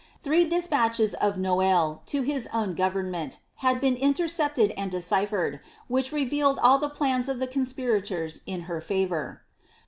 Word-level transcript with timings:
Three 0.23 0.49
despatches 0.49 1.13
of 1.13 1.35
P^oailles 1.35 2.03
to 2.07 2.23
his 2.23 2.49
own 2.51 2.73
government 2.73 3.37
had 3.57 3.79
been 3.79 3.95
intercepted 3.95 4.71
and 4.71 4.91
decipliered, 4.91 5.59
which 5.87 6.11
revealed 6.11 6.57
all 6.63 6.79
the 6.79 6.89
plans 6.89 7.29
of 7.29 7.37
the 7.37 7.45
conspirators 7.45 8.41
in 8.47 8.61
her 8.61 8.81
favour. 8.81 9.43